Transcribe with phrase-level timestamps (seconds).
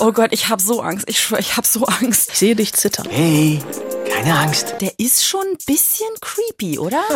[0.00, 1.08] Oh Gott, ich hab so Angst.
[1.08, 2.30] Ich schwör, ich hab so Angst.
[2.32, 3.06] Ich sehe dich zittern.
[3.10, 3.60] Hey,
[4.10, 4.74] keine Angst.
[4.80, 7.02] Der ist schon ein bisschen creepy, oder?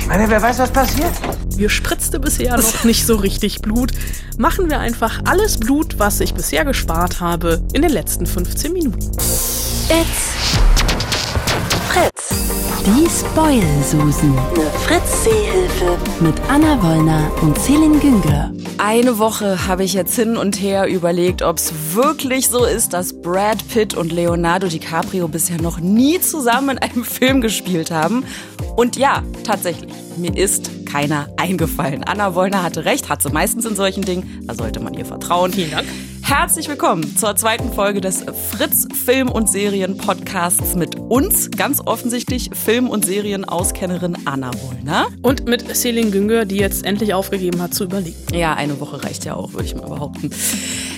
[0.00, 1.12] Ich meine, wer weiß, was passiert?
[1.58, 3.92] Mir spritzte bisher noch nicht so richtig Blut.
[4.38, 9.10] Machen wir einfach alles Blut, was ich bisher gespart habe, in den letzten 15 Minuten.
[9.10, 10.58] It's
[11.98, 12.28] Fritz.
[12.86, 14.38] Die Spoil-Susen.
[14.38, 15.98] Eine Fritz-Seehilfe.
[16.20, 18.52] Mit Anna Wollner und Celine Güngler.
[18.78, 23.20] Eine Woche habe ich jetzt hin und her überlegt, ob es wirklich so ist, dass
[23.20, 28.24] Brad Pitt und Leonardo DiCaprio bisher noch nie zusammen in einem Film gespielt haben.
[28.76, 32.04] Und ja, tatsächlich, mir ist keiner eingefallen.
[32.04, 34.42] Anna Wollner hatte recht, hat sie meistens in solchen Dingen.
[34.46, 35.52] Da sollte man ihr vertrauen.
[35.52, 35.88] Vielen Dank.
[36.28, 42.90] Herzlich willkommen zur zweiten Folge des Fritz Film- und Serien-Podcasts mit uns, ganz offensichtlich Film-
[42.90, 45.06] und Serienauskennerin Anna Wollner.
[45.22, 48.18] Und mit Celine Günger, die jetzt endlich aufgegeben hat zu überlegen.
[48.34, 50.28] Ja, eine Woche reicht ja auch, würde ich mal behaupten.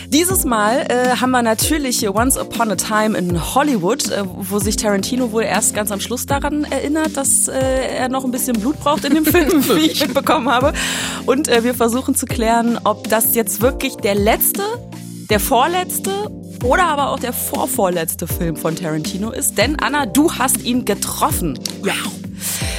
[0.09, 4.59] Dieses Mal äh, haben wir natürlich hier Once Upon a Time in Hollywood, äh, wo
[4.59, 8.59] sich Tarantino wohl erst ganz am Schluss daran erinnert, dass äh, er noch ein bisschen
[8.59, 10.73] Blut braucht in dem Film, wie ich mitbekommen habe.
[11.27, 14.65] Und äh, wir versuchen zu klären, ob das jetzt wirklich der letzte,
[15.31, 16.11] der vorletzte
[16.65, 19.57] oder aber auch der vorvorletzte Film von Tarantino ist.
[19.57, 21.59] Denn Anna, du hast ihn getroffen.
[21.85, 21.95] Ja.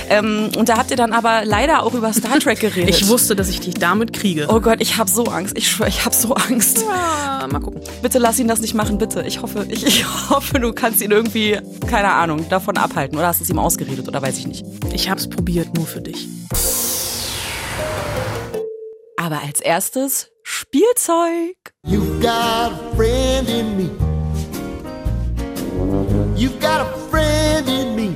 [0.09, 2.89] Ähm, und da habt ihr dann aber leider auch über Star Trek geredet.
[2.89, 4.47] Ich wusste, dass ich dich damit kriege.
[4.49, 5.57] Oh Gott, ich habe so Angst.
[5.57, 6.83] Ich schwöre, ich habe so Angst.
[6.87, 7.81] Ja, mal gucken.
[8.01, 9.23] Bitte lass ihn das nicht machen, bitte.
[9.25, 11.57] Ich hoffe, ich, ich hoffe, du kannst ihn irgendwie,
[11.87, 13.17] keine Ahnung, davon abhalten.
[13.17, 14.65] Oder hast du es ihm ausgeredet oder weiß ich nicht.
[14.93, 16.27] Ich hab's probiert, nur für dich.
[19.21, 21.55] Aber als erstes Spielzeug.
[21.85, 23.89] You've got a friend in me.
[26.35, 28.15] You've got a friend in me.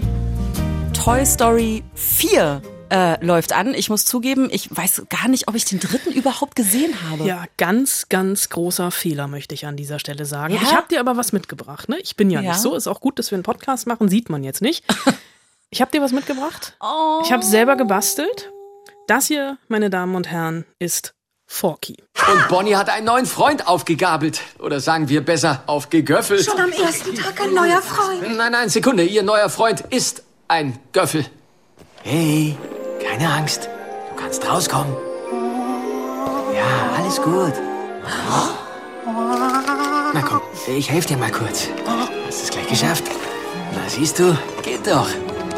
[0.93, 3.75] Toy Story 4 äh, läuft an.
[3.75, 7.23] Ich muss zugeben, ich weiß gar nicht, ob ich den dritten überhaupt gesehen habe.
[7.25, 10.55] Ja, ganz, ganz großer Fehler, möchte ich an dieser Stelle sagen.
[10.55, 10.61] Ja?
[10.63, 11.99] Ich habe dir aber was mitgebracht, ne?
[11.99, 12.53] Ich bin ja, Ja.
[12.53, 12.73] nicht so.
[12.73, 14.83] Ist auch gut, dass wir einen Podcast machen, sieht man jetzt nicht.
[15.71, 16.77] Ich habe dir was mitgebracht.
[16.79, 17.21] Oh.
[17.25, 18.49] Ich habe selber gebastelt.
[19.07, 21.13] Das hier, meine Damen und Herren, ist
[21.47, 21.95] Forky.
[22.27, 24.41] Und Bonnie hat einen neuen Freund aufgegabelt.
[24.57, 26.43] Oder sagen wir besser, aufgegöffelt.
[26.43, 28.35] Schon am ersten Tag ein neuer Freund.
[28.35, 29.03] Nein, nein, Sekunde.
[29.03, 31.23] Ihr neuer Freund ist ein Göffel.
[32.01, 32.57] Hey,
[32.99, 33.69] keine Angst.
[34.09, 34.95] Du kannst rauskommen.
[36.55, 37.53] Ja, alles gut.
[40.13, 41.67] Na komm, ich helfe dir mal kurz.
[42.25, 43.03] Hast es gleich geschafft?
[43.73, 45.07] Na, siehst du, geht doch.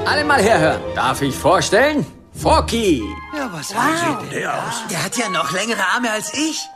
[0.05, 0.81] Alle mal herhören.
[0.95, 2.05] Darf ich vorstellen?
[2.37, 3.01] Forky.
[3.35, 3.77] Ja, was sieht
[4.21, 4.83] denn der aus?
[4.91, 6.67] Der hat ja noch längere Arme als ich.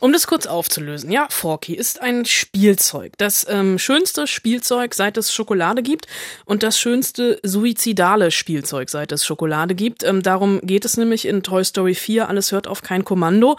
[0.00, 3.12] Um das kurz aufzulösen, ja, Forky ist ein Spielzeug.
[3.18, 6.06] Das ähm, schönste Spielzeug, seit es Schokolade gibt
[6.46, 10.02] und das schönste suizidale Spielzeug, seit es Schokolade gibt.
[10.02, 13.58] Ähm, darum geht es nämlich in Toy Story 4, alles hört auf kein Kommando,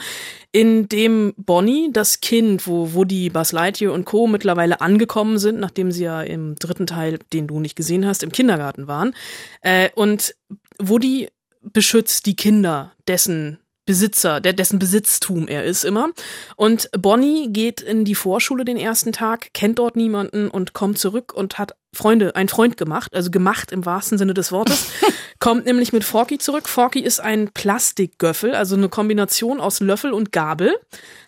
[0.52, 4.26] in dem Bonnie, das Kind, wo Woody, Buzz Lightyear und Co.
[4.26, 8.32] mittlerweile angekommen sind, nachdem sie ja im dritten Teil, den du nicht gesehen hast, im
[8.32, 9.16] Kindergarten waren.
[9.62, 10.34] Äh, und
[10.80, 11.30] Woody
[11.62, 16.12] beschützt die Kinder, dessen Besitzer, der, dessen Besitztum er ist immer.
[16.56, 21.34] Und Bonnie geht in die Vorschule den ersten Tag, kennt dort niemanden und kommt zurück
[21.34, 24.92] und hat Freunde, ein Freund gemacht, also gemacht im wahrsten Sinne des Wortes.
[25.40, 26.70] kommt nämlich mit Forky zurück.
[26.70, 30.74] Forky ist ein Plastikgöffel, also eine Kombination aus Löffel und Gabel,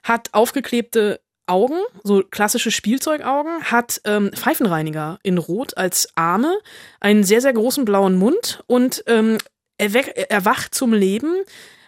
[0.04, 6.58] hat aufgeklebte Augen, so klassische Spielzeugaugen, hat ähm, Pfeifenreiniger in Rot als Arme,
[7.02, 9.40] einen sehr, sehr großen blauen Mund und ähm,
[9.84, 11.44] erwacht zum Leben,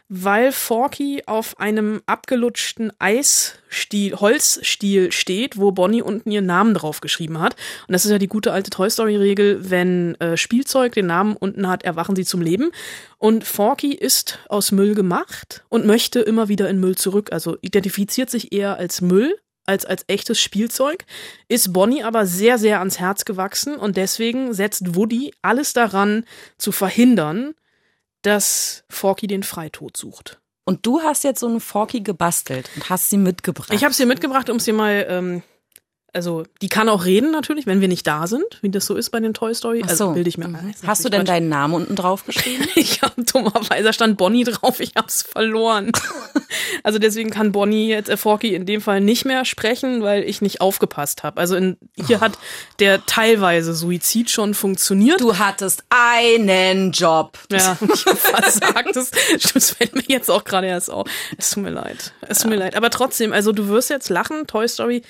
[0.07, 7.39] weil Forky auf einem abgelutschten Eisstiel, Holzstiel steht, wo Bonnie unten ihren Namen drauf geschrieben
[7.39, 7.56] hat.
[7.88, 11.67] Und das ist ja die gute alte Toy Story-Regel, wenn äh, Spielzeug den Namen unten
[11.67, 12.69] hat, erwachen sie zum Leben.
[13.17, 18.29] Und Forky ist aus Müll gemacht und möchte immer wieder in Müll zurück, also identifiziert
[18.29, 19.35] sich eher als Müll
[19.67, 21.06] als als echtes Spielzeug,
[21.47, 26.23] ist Bonnie aber sehr, sehr ans Herz gewachsen und deswegen setzt Woody alles daran
[26.59, 27.56] zu verhindern,
[28.25, 30.40] dass Forky den Freitod sucht.
[30.66, 33.72] Und du hast jetzt so eine Forky gebastelt und hast sie mitgebracht.
[33.72, 35.44] Ich habe sie mitgebracht, um sie mal, ähm,
[36.15, 39.09] also die kann auch reden natürlich, wenn wir nicht da sind, wie das so ist
[39.12, 39.81] bei den Toy Story.
[39.85, 40.12] Ach Also so.
[40.13, 40.56] bilde ich mir Mhm.
[40.56, 40.75] ein.
[40.88, 41.27] Hast du denn Quatsch.
[41.29, 42.65] deinen Namen unten drauf geschrieben?
[42.75, 45.91] Ich habe dummerweise stand Bonnie drauf, ich hab's verloren.
[46.83, 50.41] Also deswegen kann Bonnie jetzt äh, Forky in dem Fall nicht mehr sprechen, weil ich
[50.41, 51.39] nicht aufgepasst habe.
[51.41, 52.38] Also in, hier hat
[52.79, 55.19] der teilweise Suizid schon funktioniert.
[55.19, 57.38] Du hattest einen Job.
[57.51, 58.95] Ja, ich versagt.
[58.95, 59.11] Das,
[59.53, 61.07] das fällt mir jetzt auch gerade erst auf.
[61.38, 62.13] Es tut mir leid.
[62.21, 62.75] Es tut mir leid.
[62.75, 65.01] Aber trotzdem, also du wirst jetzt lachen, Toy Story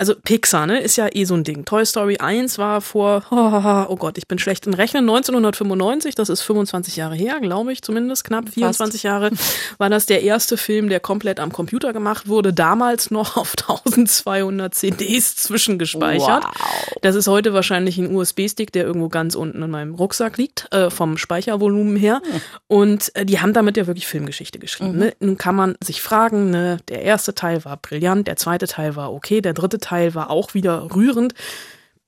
[0.00, 1.66] also Pixar, ne, ist ja eh so ein Ding.
[1.66, 6.40] Toy Story 1 war vor, oh Gott, ich bin schlecht in Rechnen, 1995, das ist
[6.40, 9.30] 25 Jahre her, glaube ich zumindest, knapp 24 Jahre,
[9.76, 14.74] war das der erste Film, der komplett am Computer gemacht wurde, damals noch auf 1200
[14.74, 16.44] CDs zwischengespeichert.
[16.44, 16.96] Wow.
[17.02, 20.88] Das ist heute wahrscheinlich ein USB-Stick, der irgendwo ganz unten in meinem Rucksack liegt, äh,
[20.88, 22.22] vom Speichervolumen her.
[22.68, 24.96] Und äh, die haben damit ja wirklich Filmgeschichte geschrieben.
[24.96, 25.12] Ne?
[25.20, 29.12] Nun kann man sich fragen, ne, der erste Teil war brillant, der zweite Teil war
[29.12, 31.34] okay, der dritte Teil war auch wieder rührend.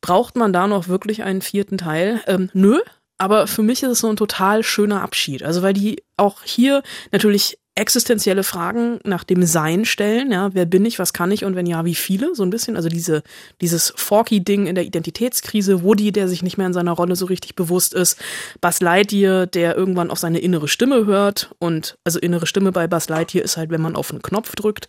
[0.01, 2.21] Braucht man da noch wirklich einen vierten Teil?
[2.27, 2.81] Ähm, nö.
[3.19, 5.45] Aber für mich ist es so ein total schöner Abschied.
[5.45, 6.83] Also weil die auch hier
[7.13, 10.31] natürlich existenzielle Fragen nach dem Sein stellen.
[10.31, 12.35] Ja, wer bin ich, was kann ich und wenn ja, wie viele?
[12.35, 12.77] So ein bisschen.
[12.77, 13.23] Also diese,
[13.61, 17.55] dieses Forky-Ding in der Identitätskrise, Woody, der sich nicht mehr in seiner Rolle so richtig
[17.55, 18.19] bewusst ist,
[18.61, 23.09] Buzz Lightyear, der irgendwann auf seine innere Stimme hört und also innere Stimme bei Buzz
[23.09, 24.89] Lightyear ist halt, wenn man auf einen Knopf drückt.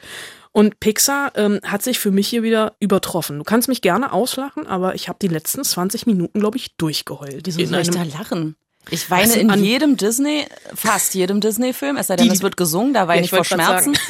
[0.52, 3.40] Und Pixar ähm, hat sich für mich hier wieder übertroffen.
[3.40, 7.48] Du kannst mich gerne auslachen, aber ich habe die letzten 20 Minuten, glaube ich, durchgeheult.
[7.48, 8.56] Wieso soll ich da lachen?
[8.90, 10.46] Ich weine Also in an- jedem Disney,
[10.76, 13.44] fast jedem Disney-Film, es sei denn, Die- es wird gesungen, da weine Ja, ich vor
[13.46, 13.98] Schmerzen.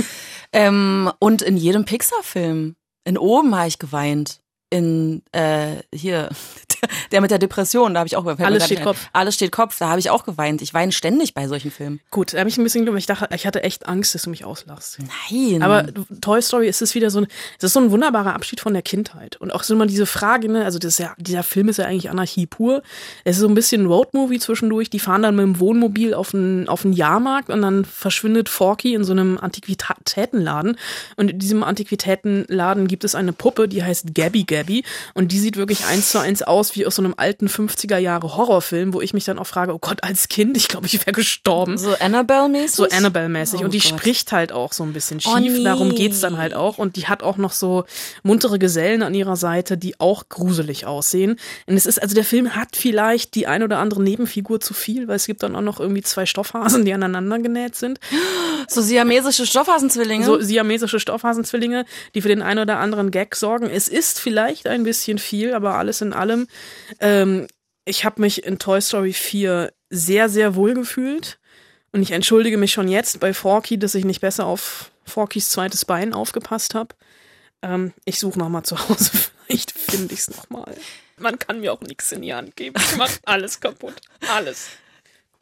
[0.55, 2.75] Ähm, und in jedem Pixar-Film.
[3.05, 4.39] In oben habe ich geweint.
[4.69, 6.29] In äh, hier,
[7.11, 8.83] der mit der Depression, da habe ich auch mir Alles steht.
[8.83, 9.09] Kopf.
[9.13, 10.61] Alles steht Kopf, da habe ich auch geweint.
[10.61, 11.99] Ich weine ständig bei solchen Filmen.
[12.11, 14.29] Gut, da habe ich ein bisschen Glück, ich dachte, ich hatte echt Angst, dass du
[14.29, 14.99] mich auslachst.
[15.29, 15.63] Nein.
[15.63, 15.85] Aber
[16.21, 17.27] Toy Story ist es wieder so ein,
[17.57, 19.37] es ist so ein wunderbarer Abschied von der Kindheit.
[19.37, 22.09] Und auch so immer diese Frage, ne, also das ja, dieser Film ist ja eigentlich
[22.09, 22.83] Anarchie pur.
[23.23, 24.89] Es ist so ein bisschen ein Roadmovie zwischendurch.
[24.89, 28.93] Die fahren dann mit dem Wohnmobil auf einen, auf einen Jahrmarkt und dann verschwindet Forky
[28.93, 30.77] in so einem Antiquitätenladen.
[31.15, 34.83] Und in diesem Antiquitätenladen gibt es eine Puppe, die heißt Gabby Gabby.
[35.13, 38.35] Und die sieht wirklich eins zu eins aus wie aus so einem alten 50er Jahre
[38.35, 41.11] Horrorfilm, wo ich mich dann auch frage, oh Gott, als Kind, ich glaube, ich wäre
[41.11, 41.77] gestorben.
[41.77, 42.75] so Annabelle-mäßig?
[42.75, 43.61] So Annabelle-mäßig.
[43.61, 43.89] Oh und die Gott.
[43.89, 45.31] spricht halt auch so ein bisschen schief.
[45.33, 45.63] Oh nee.
[45.63, 46.77] Darum geht's dann halt auch.
[46.77, 47.85] Und die hat auch noch so
[48.23, 51.37] muntere Gesellen an ihrer Seite, die auch gruselig aussehen.
[51.67, 55.07] Und es ist, also der Film hat vielleicht die ein oder andere Nebenfigur zu viel,
[55.07, 57.99] weil es gibt dann auch noch irgendwie zwei Stoffhasen, die aneinander genäht sind.
[58.67, 60.25] So siamesische Stoffhasenzwillinge?
[60.25, 61.85] So siamesische Stoffhasenzwillinge,
[62.15, 63.69] die für den einen oder anderen Gag sorgen.
[63.69, 66.47] Es ist vielleicht ein bisschen viel, aber alles in allem.
[66.99, 67.47] Ähm,
[67.85, 71.39] ich habe mich in Toy Story 4 sehr, sehr wohl gefühlt.
[71.91, 75.85] Und ich entschuldige mich schon jetzt bei Forky, dass ich nicht besser auf Forkys zweites
[75.85, 76.95] Bein aufgepasst habe.
[77.61, 79.11] Ähm, ich suche noch mal zu Hause.
[79.47, 80.75] Vielleicht finde ich es noch mal.
[81.17, 82.75] Man kann mir auch nichts in die Hand geben.
[82.79, 83.95] Ich mache alles kaputt.
[84.29, 84.69] Alles.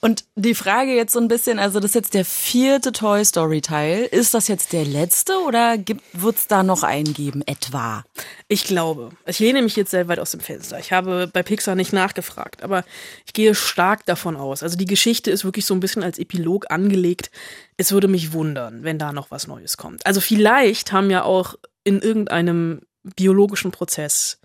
[0.03, 3.61] Und die Frage jetzt so ein bisschen, also das ist jetzt der vierte Toy Story
[3.61, 4.05] Teil.
[4.05, 5.77] Ist das jetzt der letzte oder
[6.13, 8.03] wird es da noch einen geben, etwa?
[8.47, 10.79] Ich glaube, ich lehne mich jetzt sehr weit aus dem Fenster.
[10.79, 12.83] Ich habe bei Pixar nicht nachgefragt, aber
[13.27, 14.63] ich gehe stark davon aus.
[14.63, 17.29] Also die Geschichte ist wirklich so ein bisschen als Epilog angelegt.
[17.77, 20.03] Es würde mich wundern, wenn da noch was Neues kommt.
[20.07, 21.53] Also vielleicht haben ja auch
[21.83, 24.40] in irgendeinem biologischen Prozess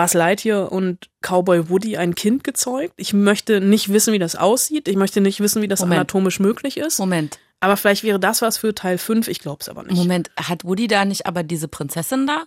[0.00, 2.94] Buzz Lightyear und Cowboy Woody ein Kind gezeugt.
[2.96, 4.88] Ich möchte nicht wissen, wie das aussieht.
[4.88, 5.98] Ich möchte nicht wissen, wie das Moment.
[5.98, 6.98] anatomisch möglich ist.
[6.98, 7.38] Moment.
[7.62, 9.28] Aber vielleicht wäre das was für Teil 5.
[9.28, 9.94] Ich glaube es aber nicht.
[9.98, 12.44] Moment, hat Woody da nicht aber diese Prinzessin da?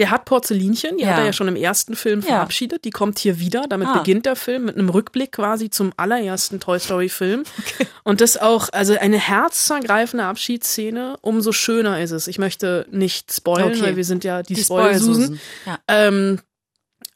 [0.00, 1.10] Der hat Porzellinchen, die Ja.
[1.10, 2.26] hat er ja schon im ersten Film Ja.
[2.26, 2.84] verabschiedet.
[2.84, 3.66] Die kommt hier wieder.
[3.68, 3.98] Damit Ah.
[3.98, 7.44] beginnt der Film mit einem Rückblick quasi zum allerersten Toy Story Film.
[8.02, 11.16] Und das auch, also eine herzzergreifende Abschiedsszene.
[11.20, 12.26] Umso schöner ist es.
[12.26, 13.82] Ich möchte nicht spoilen, Okay.
[13.82, 15.38] weil wir sind ja die, Die Spoil-Susen.
[15.38, 15.40] Spoil-Susen.
[15.66, 15.78] Ja.
[15.86, 16.40] Ähm,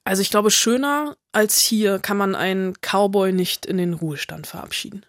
[0.05, 5.05] also ich glaube, schöner als hier kann man einen Cowboy nicht in den Ruhestand verabschieden.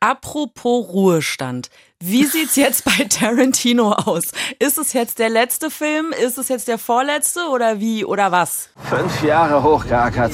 [0.00, 1.70] Apropos Ruhestand.
[2.00, 4.32] Wie sieht's jetzt bei Tarantino aus?
[4.58, 6.12] Ist es jetzt der letzte Film?
[6.22, 8.68] Ist es jetzt der vorletzte oder wie oder was?
[8.90, 10.32] Fünf Jahre hochgeackert.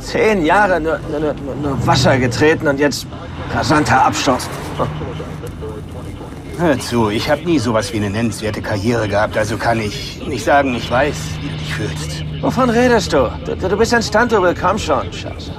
[0.00, 3.06] Zehn Jahre nur, nur, nur, nur Wasser getreten und jetzt
[3.54, 4.48] rasanter Absturz.
[6.58, 10.44] Hör zu, ich habe nie sowas wie eine nennenswerte Karriere gehabt, also kann ich nicht
[10.44, 12.33] sagen, ich weiß, wie du dich fühlst.
[12.44, 13.32] Wovon redest du?
[13.46, 15.10] Du, du bist ein Stunt-Double, komm schon.
[15.10, 15.50] Scheiße.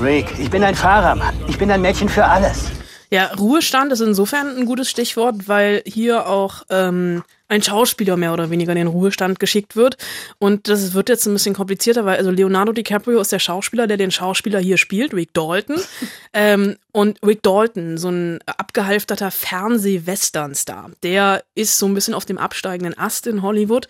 [0.00, 1.34] Rick, ich bin ein Fahrer, Mann.
[1.46, 2.70] Ich bin ein Mädchen für alles.
[3.10, 8.48] Ja, Ruhestand ist insofern ein gutes Stichwort, weil hier auch ähm, ein Schauspieler mehr oder
[8.48, 9.98] weniger in den Ruhestand geschickt wird.
[10.38, 13.98] Und das wird jetzt ein bisschen komplizierter, weil also Leonardo DiCaprio ist der Schauspieler, der
[13.98, 15.82] den Schauspieler hier spielt, Rick Dalton.
[16.32, 22.38] ähm, und Rick Dalton, so ein abgehalfterter Fernseh-Western-Star, der ist so ein bisschen auf dem
[22.38, 23.86] absteigenden Ast in Hollywood.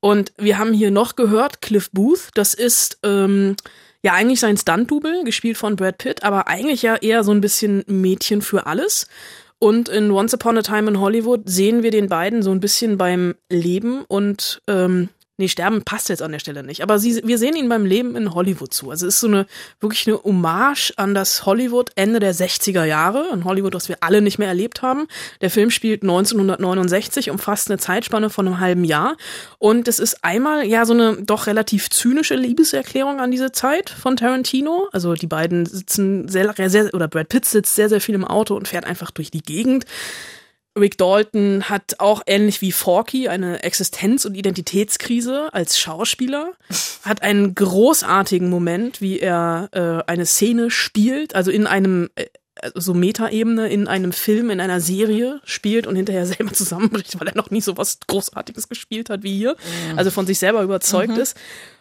[0.00, 3.56] Und wir haben hier noch gehört, Cliff Booth, das ist ähm,
[4.02, 7.84] ja eigentlich sein Stunt-Double, gespielt von Brad Pitt, aber eigentlich ja eher so ein bisschen
[7.86, 9.06] Mädchen für alles.
[9.58, 12.96] Und in Once Upon a Time in Hollywood sehen wir den beiden so ein bisschen
[12.96, 16.82] beim Leben und ähm, nee, sterben passt jetzt an der Stelle nicht.
[16.82, 18.90] Aber sie, wir sehen ihn beim Leben in Hollywood zu.
[18.90, 19.46] Also es ist so eine,
[19.80, 23.28] wirklich eine Hommage an das Hollywood Ende der 60er Jahre.
[23.32, 25.08] Ein Hollywood, das wir alle nicht mehr erlebt haben.
[25.40, 29.16] Der Film spielt 1969, umfasst eine Zeitspanne von einem halben Jahr.
[29.58, 34.16] Und es ist einmal, ja, so eine doch relativ zynische Liebeserklärung an diese Zeit von
[34.16, 34.88] Tarantino.
[34.92, 38.54] Also die beiden sitzen sehr, sehr, oder Brad Pitt sitzt sehr, sehr viel im Auto
[38.54, 39.86] und fährt einfach durch die Gegend.
[40.78, 46.52] Rick Dalton hat auch ähnlich wie Forky eine Existenz- und Identitätskrise als Schauspieler,
[47.02, 52.26] hat einen großartigen Moment, wie er äh, eine Szene spielt, also in einem äh,
[52.74, 57.36] so Metaebene in einem Film, in einer Serie spielt und hinterher selber zusammenbricht, weil er
[57.36, 59.56] noch nie so was Großartiges gespielt hat wie hier,
[59.90, 59.98] mhm.
[59.98, 61.20] also von sich selber überzeugt mhm.
[61.20, 61.36] ist.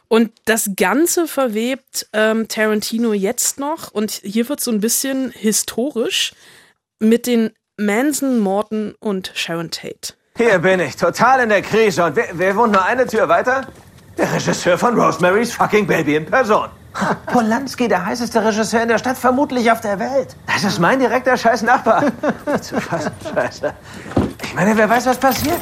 [0.07, 6.33] Und das Ganze verwebt ähm, Tarantino jetzt noch und hier wird so ein bisschen historisch
[6.99, 10.13] mit den Manson, Morton und Sharon Tate.
[10.35, 12.03] Hier bin ich, total in der Krise.
[12.03, 13.67] Und wer, wer wohnt nur eine Tür weiter?
[14.17, 16.69] Der Regisseur von Rosemary's Fucking Baby in Person.
[17.27, 20.35] Polanski, der heißeste Regisseur in der Stadt, vermutlich auf der Welt.
[20.47, 22.11] Das ist mein direkter scheiß Nachbar.
[22.61, 23.73] Zu fassen, scheiße.
[24.43, 25.59] Ich meine, wer weiß, was passiert?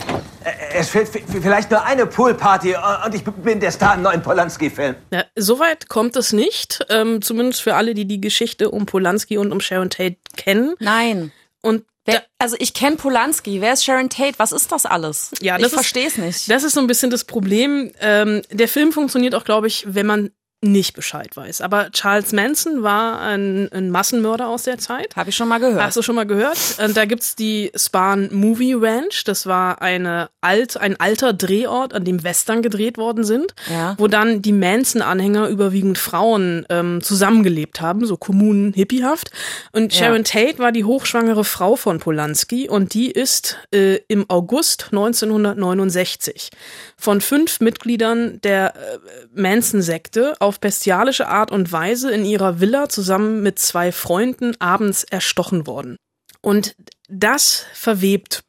[0.73, 4.95] Es fehlt vielleicht nur eine Poolparty und ich bin der Star im neuen Polanski-Film.
[5.11, 6.85] Ja, Soweit kommt es nicht.
[6.89, 10.75] Ähm, zumindest für alle, die die Geschichte um Polanski und um Sharon Tate kennen.
[10.79, 11.31] Nein.
[11.61, 13.59] Und Wer, also ich kenne Polanski.
[13.59, 14.39] Wer ist Sharon Tate?
[14.39, 15.31] Was ist das alles?
[15.41, 16.49] Ja, das ich verstehe es nicht.
[16.49, 17.91] Das ist so ein bisschen das Problem.
[17.99, 21.61] Ähm, der Film funktioniert auch, glaube ich, wenn man nicht Bescheid weiß.
[21.61, 25.15] Aber Charles Manson war ein, ein Massenmörder aus der Zeit.
[25.15, 25.83] Habe ich schon mal gehört.
[25.83, 26.57] Hast du schon mal gehört?
[26.83, 29.23] Und da gibt's die Spahn Movie Ranch.
[29.23, 33.93] Das war eine alt, ein alter Drehort, an dem Western gedreht worden sind, ja.
[33.99, 39.29] wo dann die Manson-Anhänger überwiegend Frauen ähm, zusammengelebt haben, so kommunen hippiehaft.
[39.73, 40.23] Und Sharon ja.
[40.23, 46.49] Tate war die hochschwangere Frau von Polanski und die ist äh, im August 1969
[46.97, 48.97] von fünf Mitgliedern der äh,
[49.33, 55.67] Manson-Sekte auf bestialische Art und Weise in ihrer Villa zusammen mit zwei Freunden abends erstochen
[55.67, 55.97] worden.
[56.41, 56.75] Und
[57.07, 58.43] das verwebt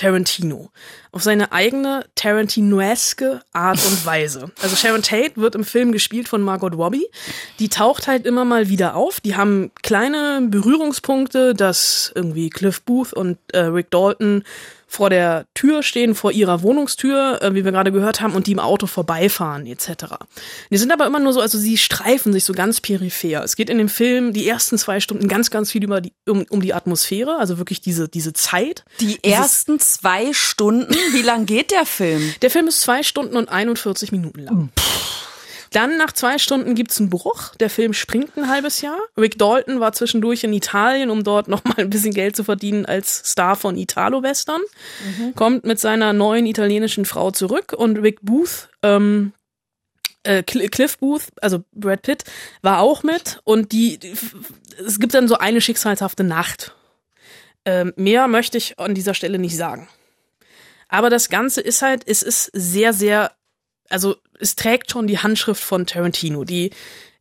[0.00, 0.70] Tarantino
[1.12, 4.50] auf seine eigene Tarantinoeske Art und Weise.
[4.62, 7.06] Also Sharon Tate wird im Film gespielt von Margot Robbie.
[7.58, 9.20] Die taucht halt immer mal wieder auf.
[9.20, 14.44] Die haben kleine Berührungspunkte, dass irgendwie Cliff Booth und äh, Rick Dalton
[14.90, 18.52] vor der Tür stehen, vor ihrer Wohnungstür, äh, wie wir gerade gehört haben, und die
[18.52, 20.16] im Auto vorbeifahren etc.
[20.68, 23.44] Die sind aber immer nur so, also sie streifen sich so ganz peripher.
[23.44, 26.44] Es geht in dem Film die ersten zwei Stunden ganz, ganz viel über die, um,
[26.50, 28.84] um die Atmosphäre, also wirklich diese, diese Zeit.
[28.98, 30.92] Die ersten zwei Stunden?
[31.12, 32.34] Wie lang geht der Film?
[32.42, 34.70] Der Film ist zwei Stunden und 41 Minuten lang.
[34.76, 35.29] Pff.
[35.72, 37.54] Dann nach zwei Stunden gibt's einen Bruch.
[37.56, 38.98] Der Film springt ein halbes Jahr.
[39.16, 43.22] Rick Dalton war zwischendurch in Italien, um dort nochmal ein bisschen Geld zu verdienen als
[43.30, 44.60] Star von Italo-Western.
[45.18, 45.34] Mhm.
[45.36, 49.32] Kommt mit seiner neuen italienischen Frau zurück und Rick Booth, ähm,
[50.24, 52.24] äh, Cliff Booth, also Brad Pitt,
[52.62, 53.98] war auch mit und die,
[54.84, 56.74] es gibt dann so eine schicksalshafte Nacht.
[57.64, 59.88] Ähm, mehr möchte ich an dieser Stelle nicht sagen.
[60.88, 63.32] Aber das Ganze ist halt, es ist sehr, sehr
[63.90, 66.44] also es trägt schon die Handschrift von Tarantino.
[66.44, 66.70] Die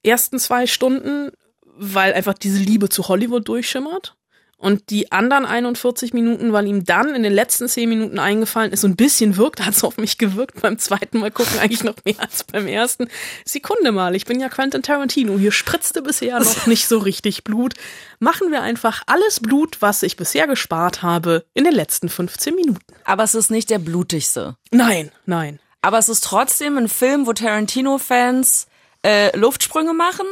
[0.04, 1.32] ersten zwei Stunden,
[1.76, 4.16] weil einfach diese Liebe zu Hollywood durchschimmert.
[4.62, 8.82] Und die anderen 41 Minuten, weil ihm dann in den letzten 10 Minuten eingefallen ist,
[8.82, 11.96] so ein bisschen wirkt, hat es auf mich gewirkt beim zweiten Mal gucken, eigentlich noch
[12.04, 13.08] mehr als beim ersten.
[13.46, 17.76] Sekunde mal, ich bin ja Quentin Tarantino, hier spritzte bisher noch nicht so richtig Blut.
[18.20, 22.82] Machen wir einfach alles Blut, was ich bisher gespart habe, in den letzten 15 Minuten.
[23.06, 24.58] Aber es ist nicht der blutigste.
[24.72, 25.60] Nein, nein.
[25.82, 28.68] Aber es ist trotzdem ein Film, wo Tarantino-Fans
[29.04, 30.26] äh, Luftsprünge machen.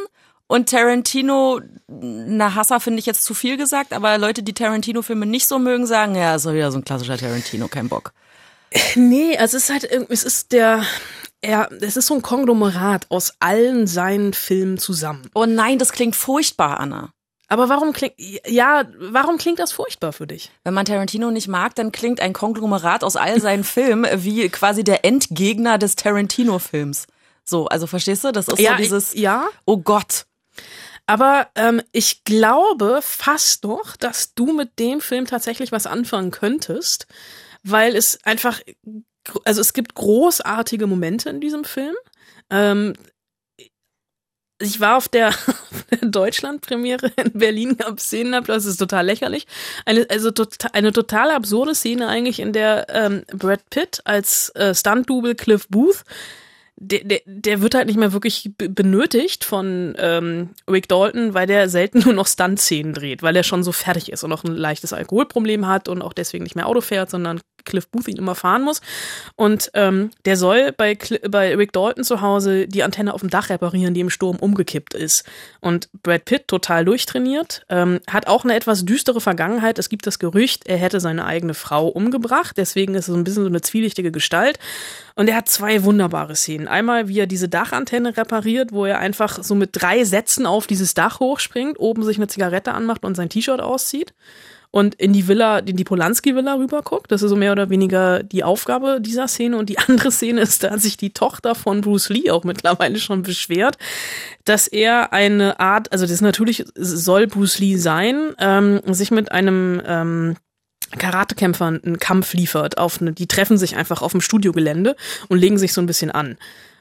[0.48, 5.46] Und Tarantino, na Hasser finde ich jetzt zu viel gesagt, aber Leute, die Tarantino-Filme nicht
[5.46, 8.13] so mögen, sagen, ja, ist doch wieder so ein klassischer Tarantino, kein Bock.
[8.96, 10.84] Nee, also es ist halt, es ist der,
[11.42, 15.30] er, es ist so ein Konglomerat aus allen seinen Filmen zusammen.
[15.34, 17.12] Oh nein, das klingt furchtbar, Anna.
[17.50, 20.51] Aber warum klingt, ja, warum klingt das furchtbar für dich?
[20.63, 24.84] Wenn man Tarantino nicht mag, dann klingt ein Konglomerat aus all seinen Filmen wie quasi
[24.84, 27.08] der Endgegner des Tarantino-Films.
[27.46, 28.34] So, also verstehst du?
[28.34, 29.48] Das ist ja, so dieses, ja.
[29.66, 30.25] oh Gott.
[31.06, 37.08] Aber ähm, ich glaube fast doch, dass du mit dem Film tatsächlich was anfangen könntest,
[37.63, 38.60] weil es einfach,
[39.46, 41.96] also es gibt großartige Momente in diesem Film.
[42.50, 42.94] Ähm,
[44.60, 45.34] ich war auf der,
[45.92, 49.48] der Deutschland-Premiere in Berlin, gab Szenenapplaus, das ist total lächerlich.
[49.86, 54.74] Eine, also tota-, eine total absurde Szene eigentlich, in der ähm, Brad Pitt als äh,
[54.74, 56.04] Stunt-Double Cliff Booth
[56.80, 61.70] der, der, der wird halt nicht mehr wirklich benötigt von ähm, Rick Dalton, weil der
[61.70, 64.94] selten nur noch Stunt-Szenen dreht, weil er schon so fertig ist und auch ein leichtes
[64.94, 68.63] Alkoholproblem hat und auch deswegen nicht mehr Auto fährt, sondern Cliff Booth ihn immer fahren
[68.63, 68.81] muss.
[69.36, 70.97] Und ähm, der soll bei,
[71.29, 74.93] bei Rick Dalton zu Hause die Antenne auf dem Dach reparieren, die im Sturm umgekippt
[74.95, 75.24] ist.
[75.62, 79.77] Und Brad Pitt, total durchtrainiert, ähm, hat auch eine etwas düstere Vergangenheit.
[79.77, 82.57] Es gibt das Gerücht, er hätte seine eigene Frau umgebracht.
[82.57, 84.59] Deswegen ist es so ein bisschen so eine zwielichtige Gestalt.
[85.15, 86.67] Und er hat zwei wunderbare Szenen.
[86.67, 90.93] Einmal, wie er diese Dachantenne repariert, wo er einfach so mit drei Sätzen auf dieses
[90.93, 94.13] Dach hochspringt, oben sich eine Zigarette anmacht und sein T-Shirt auszieht
[94.71, 97.12] und in die Villa, in die Polanski-Villa rüberguckt.
[97.12, 99.57] Das ist so mehr oder weniger die Aufgabe dieser Szene.
[99.57, 103.00] Und die andere Szene ist, da hat sich die Tochter von Bruce Lee auch mittlerweile
[103.00, 103.77] schon beschwert,
[104.45, 109.81] dass er eine Art, also das natürlich soll Bruce Lee sein, ähm, sich mit einem
[109.86, 110.36] ähm,
[110.97, 112.77] Karatekämpfern einen Kampf liefert.
[112.77, 114.95] Auf eine, die treffen sich einfach auf dem Studiogelände
[115.27, 116.38] und legen sich so ein bisschen an.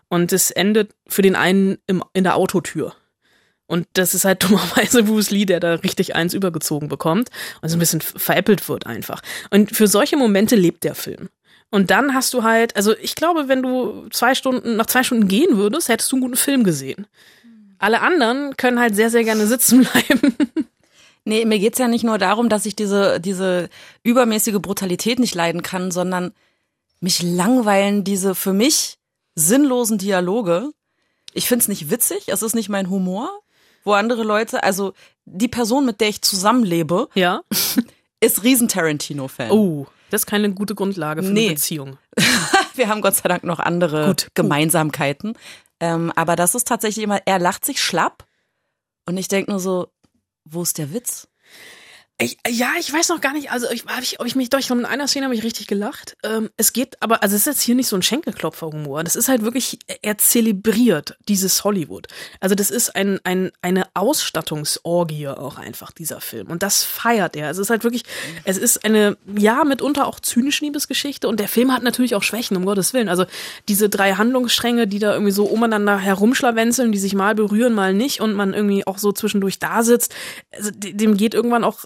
[0.08, 2.94] Und es endet für den einen im, in der Autotür.
[3.66, 7.30] Und das ist halt dummerweise Bruce Lee, der da richtig eins übergezogen bekommt
[7.62, 9.22] und so ein bisschen veräppelt wird einfach.
[9.50, 11.28] Und für solche Momente lebt der Film.
[11.70, 15.28] Und dann hast du halt, also ich glaube, wenn du zwei Stunden, nach zwei Stunden
[15.28, 17.06] gehen würdest, hättest du einen guten Film gesehen.
[17.78, 20.36] Alle anderen können halt sehr, sehr gerne sitzen bleiben.
[21.24, 23.68] Nee, mir geht's ja nicht nur darum, dass ich diese, diese
[24.04, 26.32] übermäßige Brutalität nicht leiden kann, sondern
[27.00, 28.98] mich langweilen diese für mich
[29.34, 30.70] sinnlosen Dialoge.
[31.34, 33.28] Ich find's nicht witzig, es ist nicht mein Humor,
[33.86, 34.92] wo andere Leute, also
[35.24, 37.40] die Person, mit der ich zusammenlebe, ja.
[38.20, 39.50] ist riesen Tarantino-Fan.
[39.50, 41.46] Oh, das ist keine gute Grundlage für nee.
[41.46, 41.98] eine Beziehung.
[42.74, 44.28] Wir haben Gott sei Dank noch andere Gut.
[44.34, 45.38] Gemeinsamkeiten.
[45.80, 48.26] Ähm, aber das ist tatsächlich immer, er lacht sich schlapp
[49.06, 49.88] und ich denke nur so,
[50.44, 51.28] wo ist der Witz?
[52.18, 54.58] Ich, ja, ich weiß noch gar nicht, also ich, hab ich, ob ich mich doch,
[54.70, 56.16] in einer Szene habe ich richtig gelacht.
[56.22, 59.04] Ähm, es geht, aber, also es ist jetzt hier nicht so ein Schenkelklopfer-Humor.
[59.04, 62.06] Das ist halt wirklich, er zelebriert dieses Hollywood.
[62.40, 66.46] Also das ist ein, ein, eine Ausstattungsorgie auch einfach, dieser Film.
[66.46, 67.48] Und das feiert er.
[67.48, 68.04] Also es ist halt wirklich,
[68.44, 71.28] es ist eine, ja, mitunter auch zynische Liebesgeschichte.
[71.28, 73.10] Und der Film hat natürlich auch Schwächen, um Gottes Willen.
[73.10, 73.26] Also
[73.68, 78.22] diese drei Handlungsstränge, die da irgendwie so umeinander herumschlawenzeln, die sich mal berühren, mal nicht
[78.22, 80.14] und man irgendwie auch so zwischendurch da sitzt,
[80.50, 81.84] also dem geht irgendwann auch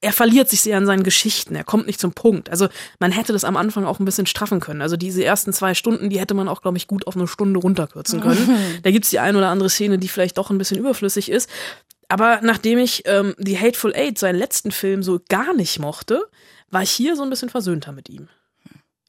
[0.00, 2.50] er verliert sich sehr an seinen Geschichten, er kommt nicht zum Punkt.
[2.50, 2.68] Also
[2.98, 4.82] man hätte das am Anfang auch ein bisschen straffen können.
[4.82, 7.60] Also diese ersten zwei Stunden, die hätte man auch, glaube ich, gut auf eine Stunde
[7.60, 8.80] runterkürzen können.
[8.82, 11.48] Da gibt's die ein oder andere Szene, die vielleicht doch ein bisschen überflüssig ist.
[12.08, 16.28] Aber nachdem ich ähm, die Hateful Eight, seinen letzten Film, so gar nicht mochte,
[16.70, 18.28] war ich hier so ein bisschen versöhnter mit ihm.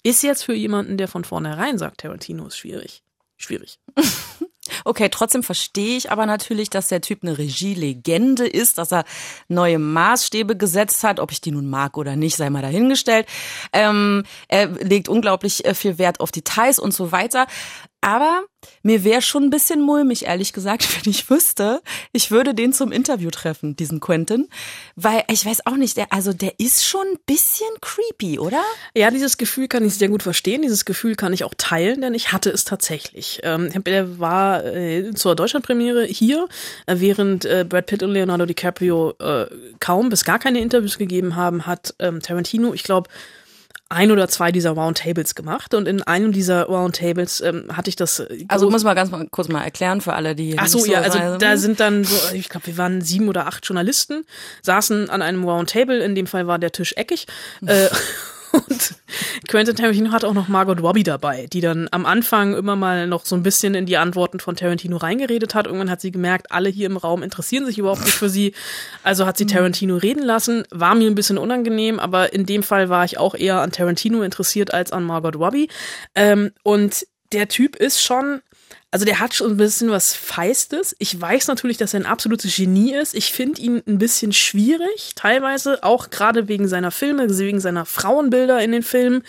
[0.03, 3.03] Ist jetzt für jemanden, der von vornherein sagt, Tarantino ist schwierig.
[3.37, 3.79] Schwierig.
[4.85, 9.03] Okay, trotzdem verstehe ich aber natürlich, dass der Typ eine Regielegende ist, dass er
[9.47, 11.19] neue Maßstäbe gesetzt hat.
[11.19, 13.27] Ob ich die nun mag oder nicht, sei mal dahingestellt.
[13.73, 17.47] Ähm, er legt unglaublich äh, viel Wert auf Details und so weiter.
[18.01, 18.43] Aber
[18.81, 22.91] mir wäre schon ein bisschen mulmig, ehrlich gesagt, wenn ich wüsste, ich würde den zum
[22.91, 24.49] Interview treffen, diesen Quentin.
[24.95, 28.63] Weil ich weiß auch nicht, der, also der ist schon ein bisschen creepy, oder?
[28.95, 30.63] Ja, dieses Gefühl kann ich sehr gut verstehen.
[30.63, 33.39] Dieses Gefühl kann ich auch teilen, denn ich hatte es tatsächlich.
[33.43, 36.47] Ähm, er war äh, zur Deutschlandpremiere hier,
[36.87, 39.45] äh, während äh, Brad Pitt und Leonardo DiCaprio äh,
[39.79, 43.09] kaum bis gar keine Interviews gegeben haben, hat ähm, Tarantino, ich glaube,
[43.91, 48.19] ein oder zwei dieser Roundtables gemacht und in einem dieser Roundtables ähm, hatte ich das.
[48.19, 50.57] Äh, also muss man ganz mal, kurz mal erklären für alle, die.
[50.57, 51.39] Ach so, ja, also reisen.
[51.39, 54.25] da sind dann so, ich glaube, wir waren sieben oder acht Journalisten,
[54.61, 56.03] saßen an einem Roundtable.
[56.03, 57.27] In dem Fall war der Tisch eckig.
[57.65, 57.87] äh,
[58.51, 58.95] Und
[59.47, 63.25] Quentin Tarantino hat auch noch Margot Robbie dabei, die dann am Anfang immer mal noch
[63.25, 65.65] so ein bisschen in die Antworten von Tarantino reingeredet hat.
[65.65, 68.53] Irgendwann hat sie gemerkt, alle hier im Raum interessieren sich überhaupt nicht für sie.
[69.03, 69.49] Also hat sie mhm.
[69.49, 70.63] Tarantino reden lassen.
[70.71, 74.21] War mir ein bisschen unangenehm, aber in dem Fall war ich auch eher an Tarantino
[74.23, 75.69] interessiert als an Margot Robbie.
[76.15, 78.41] Ähm, und der Typ ist schon
[78.91, 80.93] also der hat schon ein bisschen was Feistes.
[80.99, 83.15] Ich weiß natürlich, dass er ein absolutes Genie ist.
[83.15, 88.61] Ich finde ihn ein bisschen schwierig, teilweise auch gerade wegen seiner Filme, wegen seiner Frauenbilder
[88.61, 89.23] in den Filmen.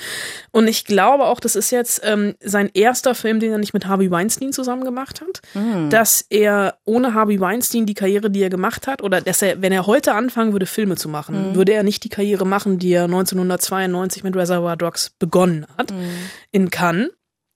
[0.51, 3.87] Und ich glaube auch, das ist jetzt ähm, sein erster Film, den er nicht mit
[3.87, 5.43] Harvey Weinstein zusammen gemacht hat.
[5.55, 5.91] Mhm.
[5.91, 9.73] Dass er ohne Harvey Weinstein die Karriere, die er gemacht hat, oder dass er, wenn
[9.73, 11.55] er heute anfangen würde, Filme zu machen, mhm.
[11.55, 16.09] würde er nicht die Karriere machen, die er 1992 mit Reservoir Dogs begonnen hat mhm.
[16.51, 17.11] in Cannes.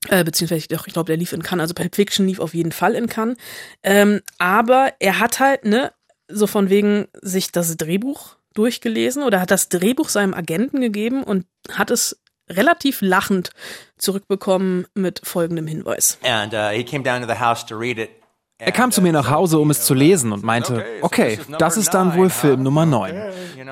[0.09, 2.73] Äh, beziehungsweise doch, ich glaube, der lief in Cannes, also Pulp Fiction lief auf jeden
[2.73, 3.37] Fall in Cannes.
[3.83, 5.92] Ähm, aber er hat halt, ne,
[6.29, 11.47] so von wegen sich das Drehbuch durchgelesen oder hat das Drehbuch seinem Agenten gegeben und
[11.73, 13.51] hat es relativ lachend
[13.99, 16.19] zurückbekommen mit folgendem Hinweis.
[16.23, 18.11] And, uh, he came down to the house to read it.
[18.59, 21.90] Er kam zu mir nach Hause, um es zu lesen und meinte, okay, das ist
[21.90, 23.14] dann wohl Film Nummer 9.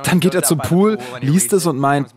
[0.02, 2.12] Dann geht er zum Pool, liest es und meint,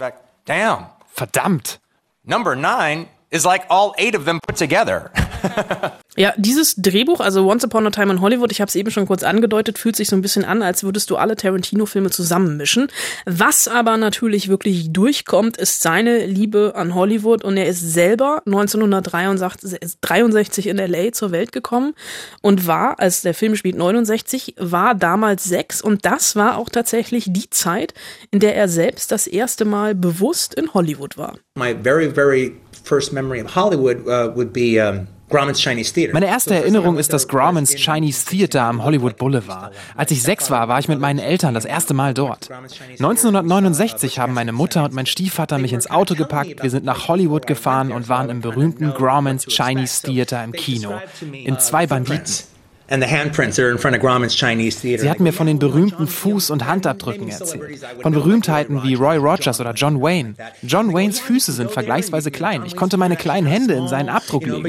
[1.13, 1.79] verdammt.
[2.23, 5.11] Number 9 is like all eight of them put together.
[6.19, 9.05] Ja, dieses Drehbuch, also Once Upon a Time in Hollywood, ich habe es eben schon
[9.05, 12.87] kurz angedeutet, fühlt sich so ein bisschen an, als würdest du alle Tarantino-Filme zusammenmischen.
[13.27, 20.65] Was aber natürlich wirklich durchkommt, ist seine Liebe an Hollywood und er ist selber 1963
[20.65, 21.93] in LA zur Welt gekommen
[22.41, 27.25] und war, als der Film spielt 69, war damals sechs und das war auch tatsächlich
[27.27, 27.93] die Zeit,
[28.31, 31.35] in der er selbst das erste Mal bewusst in Hollywood war.
[31.59, 35.07] My very, very first memory of Hollywood uh, would be um.
[35.29, 39.73] Meine erste Erinnerung ist das Grauman's Chinese Theater am Hollywood Boulevard.
[39.95, 42.49] Als ich sechs war, war ich mit meinen Eltern das erste Mal dort.
[42.49, 47.45] 1969 haben meine Mutter und mein Stiefvater mich ins Auto gepackt, wir sind nach Hollywood
[47.45, 50.93] gefahren und waren im berühmten Grauman's Chinese Theater im Kino.
[51.31, 52.56] In zwei Banditen.
[52.89, 55.01] And the handprints are in front of Grauman's Chinese Theater.
[55.03, 57.85] Sie hatten mir von den berühmten Fuß- und Handabdrücken erzählt.
[58.01, 60.35] Von Berühmtheiten wie Roy Rogers oder John Wayne.
[60.61, 62.63] John Waynes Füße sind vergleichsweise klein.
[62.65, 64.63] Ich konnte meine kleinen Hände in seinen Abdruck legen.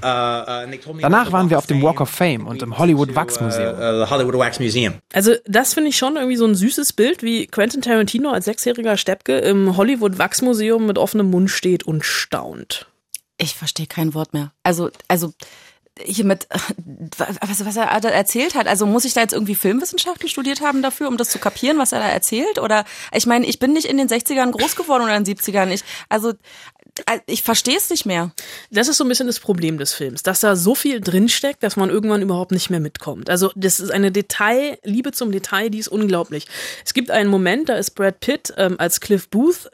[0.00, 4.94] Danach waren wir auf dem Walk of Fame und im Hollywood Wax Museum.
[5.12, 8.96] Also das finde ich schon irgendwie so ein süßes Bild, wie Quentin Tarantino als sechsjähriger
[8.96, 12.86] Steppke im Hollywood Wax Museum mit offenem Mund steht und staunt.
[13.36, 14.52] Ich verstehe kein Wort mehr.
[14.62, 15.32] Also, also
[16.00, 16.48] hier mit,
[17.18, 18.66] was, was er da erzählt hat.
[18.66, 21.92] Also muss ich da jetzt irgendwie Filmwissenschaften studiert haben dafür, um das zu kapieren, was
[21.92, 22.58] er da erzählt?
[22.58, 25.68] Oder ich meine, ich bin nicht in den 60ern groß geworden oder in den 70ern.
[25.70, 26.32] Ich, also
[27.26, 28.32] ich verstehe es nicht mehr.
[28.70, 31.76] Das ist so ein bisschen das Problem des Films, dass da so viel drinsteckt, dass
[31.76, 33.30] man irgendwann überhaupt nicht mehr mitkommt.
[33.30, 36.46] Also das ist eine Detail, Liebe zum Detail, die ist unglaublich.
[36.84, 39.70] Es gibt einen Moment, da ist Brad Pitt ähm, als Cliff Booth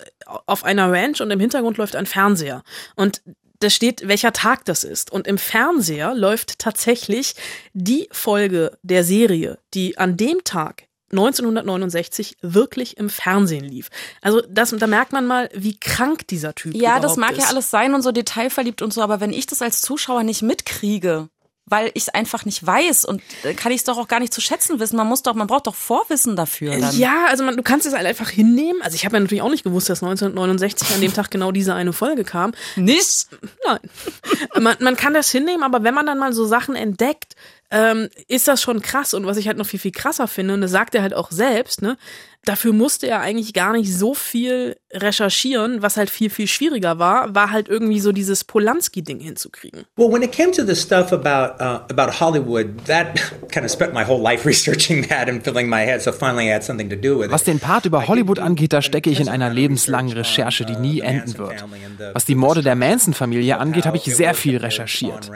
[0.46, 2.62] auf einer Ranch und im Hintergrund läuft ein Fernseher.
[2.96, 3.22] Und
[3.60, 5.12] da steht, welcher Tag das ist.
[5.12, 7.34] Und im Fernseher läuft tatsächlich
[7.72, 13.88] die Folge der Serie, die an dem Tag 1969 wirklich im Fernsehen lief.
[14.22, 16.80] Also das, da merkt man mal, wie krank dieser Typ ist.
[16.80, 17.38] Ja, das mag ist.
[17.38, 20.42] ja alles sein und so detailverliebt und so, aber wenn ich das als Zuschauer nicht
[20.42, 21.28] mitkriege,
[21.70, 24.34] weil ich es einfach nicht weiß und äh, kann ich es doch auch gar nicht
[24.34, 24.96] zu schätzen wissen.
[24.96, 26.76] Man muss doch, man braucht doch Vorwissen dafür.
[26.78, 26.96] Dann.
[26.98, 28.82] Ja, also man, du kannst es halt einfach hinnehmen.
[28.82, 31.74] Also ich habe ja natürlich auch nicht gewusst, dass 1969 an dem Tag genau diese
[31.74, 32.52] eine Folge kam.
[32.76, 33.28] Nicht?
[33.64, 33.78] Nein.
[34.60, 37.36] man, man kann das hinnehmen, aber wenn man dann mal so Sachen entdeckt,
[37.70, 39.14] ähm, ist das schon krass.
[39.14, 41.30] Und was ich halt noch viel, viel krasser finde, und das sagt er halt auch
[41.30, 41.96] selbst, ne,
[42.44, 47.34] dafür musste er eigentlich gar nicht so viel recherchieren, was halt viel, viel schwieriger war,
[47.34, 49.84] war halt irgendwie so dieses Polanski-Ding hinzukriegen.
[49.96, 53.20] Well, when it came to the stuff about, uh, about Hollywood, that
[53.52, 56.54] kind of spent my whole life researching that and filling my head, so finally I
[56.54, 57.32] had something to do with it.
[57.32, 61.00] Was den Part über Hollywood angeht, da stecke ich in einer lebenslangen Recherche, die nie
[61.00, 61.64] enden wird.
[62.12, 65.30] Was die Morde der Manson-Familie angeht, habe ich sehr viel recherchiert.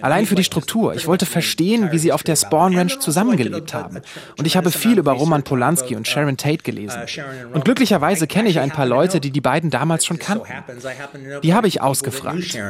[0.00, 0.94] Allein für die Struktur.
[0.94, 4.00] Ich wollte verstehen, wie sie auf der Spawn Ranch zusammengelebt haben.
[4.38, 7.00] Und ich habe viel über Roman Polanski und Sharon Tate gelesen.
[7.52, 10.46] Und glücklicherweise kenne ich ein paar Leute, die die beiden damals schon kannten.
[11.42, 12.54] Die habe ich ausgefragt.
[12.54, 12.60] Uh.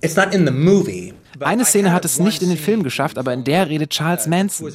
[0.00, 1.14] It's not in the movie.
[1.40, 4.72] Eine Szene hat es nicht in den Film geschafft, aber in der redet Charles Manson.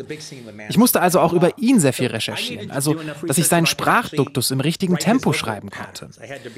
[0.70, 2.96] Ich musste also auch über ihn sehr viel recherchieren, also
[3.26, 6.10] dass ich seinen Sprachduktus im richtigen Tempo schreiben konnte.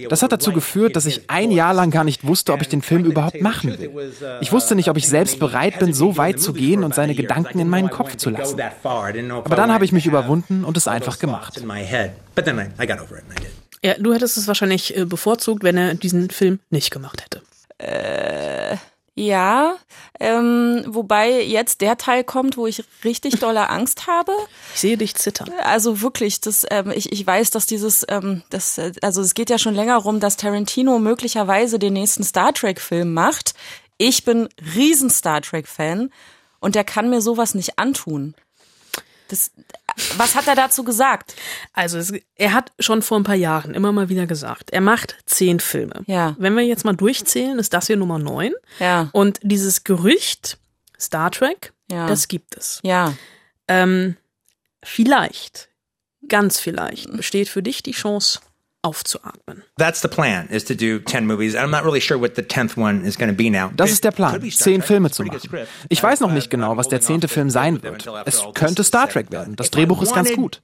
[0.09, 2.81] Das hat dazu geführt, dass ich ein Jahr lang gar nicht wusste, ob ich den
[2.81, 4.11] Film überhaupt machen will.
[4.41, 7.59] Ich wusste nicht, ob ich selbst bereit bin, so weit zu gehen und seine Gedanken
[7.59, 8.59] in meinen Kopf zu lassen.
[8.83, 11.61] Aber dann habe ich mich überwunden und es einfach gemacht.
[13.85, 17.41] Ja, du hättest es wahrscheinlich bevorzugt, wenn er diesen Film nicht gemacht hätte.
[17.77, 18.77] Äh,
[19.15, 19.76] ja,
[20.19, 24.32] ähm, wobei jetzt der Teil kommt, wo ich richtig dolle Angst habe.
[24.73, 25.52] Ich sehe dich zittern.
[25.63, 29.52] Also wirklich, das, ähm, ich, ich weiß, dass dieses, ähm, das, äh, also es geht
[29.52, 33.54] ja schon länger rum, dass Tarantino möglicherweise den nächsten Star Trek-Film macht.
[33.99, 36.10] Ich bin riesen Star Trek-Fan
[36.60, 38.34] und der kann mir sowas nicht antun.
[39.28, 39.52] Das,
[40.17, 41.36] was hat er dazu gesagt?
[41.73, 45.17] Also es, er hat schon vor ein paar Jahren immer mal wieder gesagt, er macht
[45.25, 46.03] zehn Filme.
[46.08, 46.36] Ja.
[46.39, 48.53] Wenn wir jetzt mal durchzählen, ist das hier Nummer neun.
[48.79, 49.10] Ja.
[49.13, 50.58] Und dieses Gerücht
[50.99, 52.08] Star Trek, Ja.
[52.08, 52.79] das gibt es.
[52.84, 53.13] Ja.
[53.67, 54.17] Ähm,
[54.84, 55.69] vielleicht,
[56.27, 58.39] ganz vielleicht, besteht für dich die Chance,
[58.84, 59.63] aufzuatmen.
[59.78, 61.56] That's the plan, is to do 10 movies.
[61.56, 63.72] I'm not really sure what the 10th one is going to be now.
[63.76, 65.39] Das ist der Plan, zehn Filme zu machen.
[65.89, 68.08] Ich weiß noch nicht genau, was der zehnte Film sein wird.
[68.26, 69.56] Es könnte Star Trek werden.
[69.56, 70.62] Das Drehbuch ist ganz gut.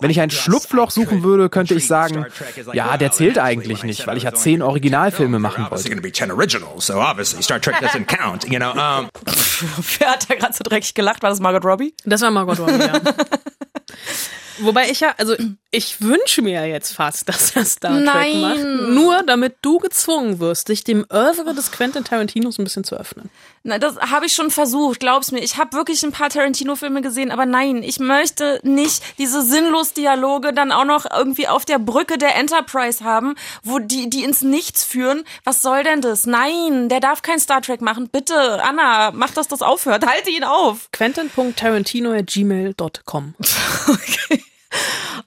[0.00, 2.26] Wenn ich ein Schlupfloch suchen würde, könnte ich sagen,
[2.72, 5.90] ja, der zählt eigentlich nicht, weil ich ja zehn Originalfilme machen wollte.
[9.98, 11.22] Wer hat da gerade so dreckig gelacht?
[11.22, 11.94] War das Margot Robbie?
[12.04, 13.00] Das war Margot Robbie, ja.
[14.58, 15.34] Wobei ich ja, also
[15.70, 18.40] ich wünsche mir ja jetzt fast, dass er Star Trek Nein.
[18.40, 18.90] macht.
[18.90, 23.30] Nur damit du gezwungen wirst, dich dem Oeuvre des Quentin Tarantinos ein bisschen zu öffnen.
[23.66, 25.40] Na, das habe ich schon versucht, glaub's mir.
[25.40, 30.52] Ich habe wirklich ein paar Tarantino-Filme gesehen, aber nein, ich möchte nicht diese sinnlos Dialoge
[30.52, 34.84] dann auch noch irgendwie auf der Brücke der Enterprise haben, wo die, die ins Nichts
[34.84, 35.24] führen.
[35.42, 36.26] Was soll denn das?
[36.26, 38.08] Nein, der darf kein Star Trek machen.
[38.08, 40.06] Bitte, Anna, mach, dass das aufhört.
[40.10, 40.88] Halte ihn auf.
[40.92, 43.34] Quentin.tarantino.gmail.com
[43.88, 44.44] Okay.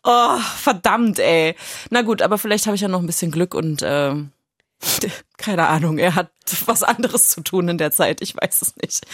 [0.04, 1.56] Oh, verdammt, ey.
[1.90, 4.14] Na gut, aber vielleicht habe ich ja noch ein bisschen Glück und äh,
[5.38, 6.32] keine Ahnung, er hat
[6.66, 8.22] was anderes zu tun in der Zeit.
[8.22, 9.06] Ich weiß es nicht.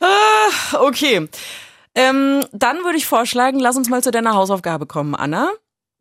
[0.00, 1.28] Ah, okay.
[1.94, 5.50] Ähm, dann würde ich vorschlagen, lass uns mal zu deiner Hausaufgabe kommen, Anna.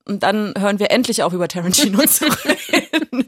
[0.06, 3.26] Und dann hören wir endlich auf, über Tarantino zu reden.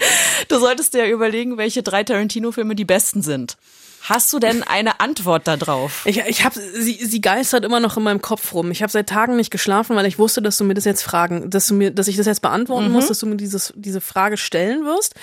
[0.47, 3.58] Du solltest dir ja überlegen, welche drei Tarantino-Filme die besten sind.
[4.02, 6.02] Hast du denn eine Antwort darauf?
[6.06, 8.69] Ich, ich habe sie, sie geistert immer noch in meinem Kopf rum.
[8.71, 11.49] Ich habe seit Tagen nicht geschlafen, weil ich wusste, dass du mir das jetzt fragen,
[11.49, 12.91] dass du mir, dass ich das jetzt beantworten Mhm.
[12.93, 15.15] muss, dass du mir dieses, diese Frage stellen wirst.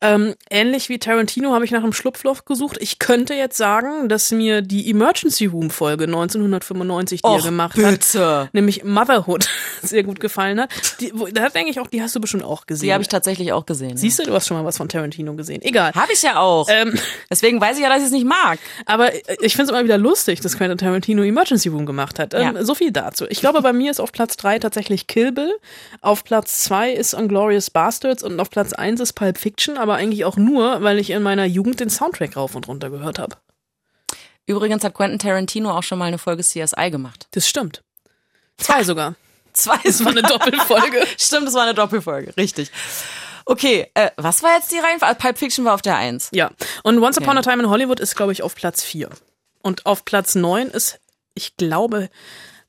[0.00, 2.76] Ähm, ähnlich wie Tarantino habe ich nach einem Schlupfloch gesucht.
[2.80, 7.76] Ich könnte jetzt sagen, dass mir die Emergency Room Folge 1995, die Och, er gemacht
[7.76, 8.42] bitte.
[8.42, 9.48] hat, nämlich Motherhood,
[9.82, 10.70] sehr gut gefallen hat.
[11.00, 12.86] Die, da denke ich auch, die hast du bestimmt auch gesehen.
[12.86, 13.96] Die habe ich tatsächlich auch gesehen.
[13.96, 15.62] Siehst du, du hast schon mal was von Tarantino gesehen.
[15.62, 15.92] Egal.
[15.94, 16.68] Habe ich ja auch.
[16.70, 16.94] Ähm,
[17.30, 18.58] Deswegen weiß ich ja, dass ich es nicht mag.
[18.84, 22.34] aber ich finde es immer wieder lustig, dass Quentin Tarantino Emergency Room gemacht hat.
[22.34, 22.64] Ähm, Ja.
[22.64, 23.26] So viel dazu.
[23.28, 25.52] Ich glaube, bei mir ist auf Platz drei tatsächlich Kill Bill.
[26.00, 30.24] Auf Platz zwei ist Unglorious Bastards und auf Platz eins ist Pulp Fiction, aber eigentlich
[30.24, 33.36] auch nur, weil ich in meiner Jugend den Soundtrack rauf und runter gehört habe.
[34.46, 37.26] Übrigens hat Quentin Tarantino auch schon mal eine Folge CSI gemacht.
[37.32, 37.82] Das stimmt.
[38.58, 39.14] Zwei sogar.
[39.52, 39.78] Zwei.
[39.84, 41.06] Das war eine Doppelfolge.
[41.18, 42.36] Stimmt, das war eine Doppelfolge.
[42.36, 42.70] Richtig.
[43.46, 45.14] Okay, äh, was war jetzt die Reihenfolge?
[45.14, 46.28] Pulp Fiction war auf der Eins.
[46.32, 46.50] Ja.
[46.82, 47.48] Und Once Upon Okay.
[47.48, 49.08] a Time in Hollywood ist, glaube ich, auf Platz vier.
[49.62, 51.00] Und auf Platz neun ist,
[51.34, 52.10] ich glaube,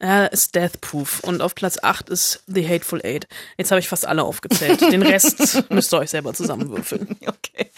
[0.02, 1.22] äh, ist Death Proof.
[1.22, 3.28] Und auf Platz acht ist The Hateful Eight.
[3.58, 4.82] Jetzt habe ich fast alle aufgezählt.
[4.82, 7.16] Den Rest müsst ihr euch selber zusammenwürfeln.
[7.22, 7.72] Okay.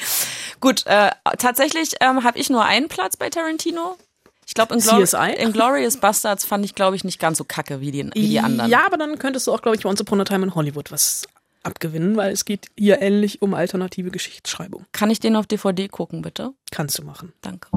[0.60, 3.98] Gut, äh, tatsächlich ähm, habe ich nur einen Platz bei Tarantino.
[4.46, 7.82] Ich glaube, in, Glor in Glorious Bastards fand ich, glaube ich, nicht ganz so kacke
[7.82, 8.70] wie die, wie die anderen.
[8.70, 10.92] Ja, aber dann könntest du auch, glaube ich, bei Once Upon a Time in Hollywood
[10.92, 11.28] was
[11.62, 14.86] abgewinnen, weil es geht hier ähnlich um alternative Geschichtsschreibung.
[14.92, 16.54] Kann ich den auf DVD gucken, bitte?
[16.72, 17.34] Kannst du machen.
[17.42, 17.70] Danke.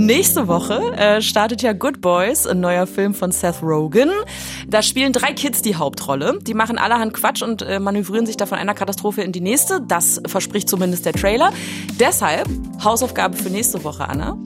[0.00, 4.08] Nächste Woche äh, startet ja Good Boys, ein neuer Film von Seth Rogen.
[4.66, 6.38] Da spielen drei Kids die Hauptrolle.
[6.40, 9.82] Die machen allerhand Quatsch und äh, manövrieren sich da von einer Katastrophe in die nächste.
[9.86, 11.52] Das verspricht zumindest der Trailer.
[11.98, 12.48] Deshalb
[12.82, 14.38] Hausaufgabe für nächste Woche, Anna.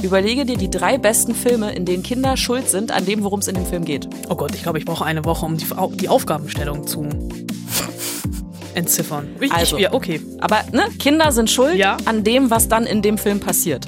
[0.00, 3.48] Überlege dir die drei besten Filme, in denen Kinder schuld sind an dem, worum es
[3.48, 4.08] in dem Film geht.
[4.28, 7.02] Oh Gott, ich glaube, ich brauche eine Woche, um die, die Aufgabenstellung zu
[8.74, 9.26] entziffern.
[9.40, 9.76] Ich, Also.
[9.76, 10.20] ich, ja, okay.
[10.40, 11.96] Aber ne, Kinder sind schuld Ja.
[12.04, 13.86] an dem, was dann in dem Film passiert.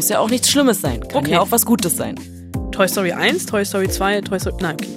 [0.00, 1.06] Muss ja auch nichts Schlimmes sein.
[1.06, 1.32] Kann Okay.
[1.32, 2.14] ja auch was Gutes sein.
[2.72, 4.56] Toy Story 1, Toy Story 2, Toy Story.
[4.62, 4.88] Nein, okay.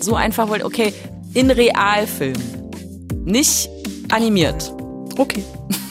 [0.00, 0.94] So einfach wollt, okay,
[1.34, 2.32] in Realfilm.
[3.26, 3.68] Nicht
[4.10, 4.74] animiert.
[5.18, 5.44] Okay.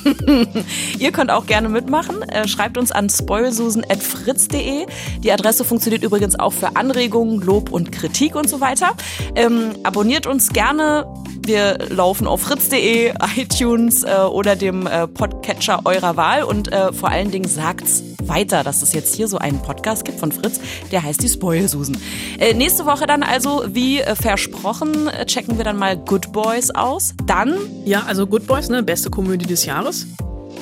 [1.00, 2.22] Ihr könnt auch gerne mitmachen.
[2.24, 4.86] Äh, schreibt uns an spoilsusen.fritz.de.
[5.20, 8.96] Die Adresse funktioniert übrigens auch für Anregungen, Lob und Kritik und so weiter.
[9.36, 11.06] Ähm, abonniert uns gerne.
[11.38, 16.44] Wir laufen auf fritz.de, iTunes äh, oder dem äh, Podcatcher eurer Wahl.
[16.44, 20.20] Und äh, vor allen Dingen sagt's weiter, dass es jetzt hier so einen Podcast gibt
[20.20, 20.60] von Fritz,
[20.92, 21.98] der heißt die Spoilsusen.
[22.40, 26.72] Äh, nächste Woche dann also, wie äh, versprochen, äh, checken wir dann mal Good Boys
[26.72, 27.14] aus.
[27.26, 28.84] Dann, Ja, also Good Boys, ne?
[28.84, 29.95] Beste Komödie des Jahres.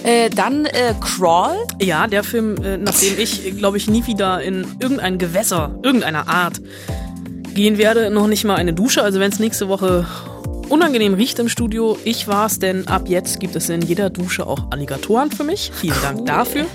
[0.04, 1.56] Äh, dann äh, Crawl.
[1.82, 6.62] Ja, der Film, äh, nachdem ich, glaube ich, nie wieder in irgendein Gewässer, irgendeiner Art
[7.54, 9.04] gehen werde, noch nicht mal eine Dusche.
[9.04, 10.06] Also wenn es nächste Woche
[10.69, 14.72] unangenehm riecht im Studio, ich war's, denn ab jetzt gibt es in jeder Dusche auch
[14.72, 15.72] Alligatoren für mich.
[15.74, 16.65] Vielen Dank dafür.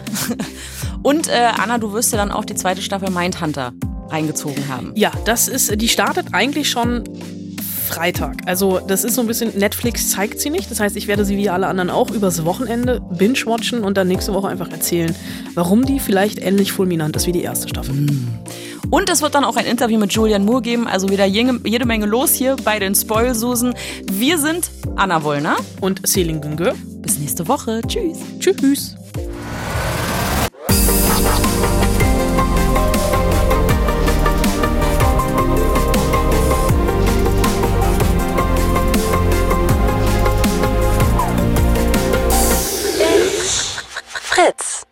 [1.02, 3.72] Und äh, Anna, du wirst ja dann auch die zweite Staffel Mindhunter
[4.08, 4.92] reingezogen haben.
[4.94, 7.04] Ja, das ist, die startet eigentlich schon
[7.88, 8.36] Freitag.
[8.46, 10.70] Also das ist so ein bisschen, Netflix zeigt sie nicht.
[10.70, 14.34] Das heißt, ich werde sie wie alle anderen auch übers Wochenende binge-watchen und dann nächste
[14.34, 15.14] Woche einfach erzählen,
[15.54, 18.06] warum die vielleicht ähnlich fulminant ist wie die erste Staffel.
[18.90, 21.86] Und es wird dann auch ein Interview mit Julian Moore geben, also wieder jede, jede
[21.86, 23.74] Menge los hier bei den Spoilsusen.
[24.10, 25.56] Wir sind Anna Wollner.
[25.80, 26.74] Und Selin Güngör.
[27.02, 27.80] Bis nächste Woche.
[27.86, 28.18] Tschüss.
[28.38, 28.96] Tschüss.
[44.38, 44.87] Fritz.